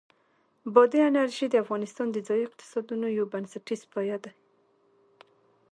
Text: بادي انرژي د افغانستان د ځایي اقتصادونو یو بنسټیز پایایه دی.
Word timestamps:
بادي 0.75 0.99
انرژي 1.09 1.47
د 1.49 1.55
افغانستان 1.63 2.07
د 2.11 2.17
ځایي 2.27 2.43
اقتصادونو 2.45 3.07
یو 3.17 3.25
بنسټیز 3.33 3.81
پایایه 3.91 4.17
دی. 4.23 4.31